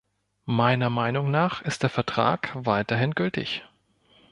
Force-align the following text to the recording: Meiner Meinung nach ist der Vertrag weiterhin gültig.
Meiner 0.47 0.89
Meinung 0.89 1.29
nach 1.29 1.61
ist 1.61 1.83
der 1.83 1.91
Vertrag 1.91 2.49
weiterhin 2.55 3.11
gültig. 3.13 3.63